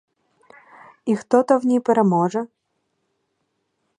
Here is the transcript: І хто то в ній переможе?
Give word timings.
І 1.05 1.15
хто 1.15 1.43
то 1.43 1.57
в 1.59 1.65
ній 1.65 1.79
переможе? 1.79 2.47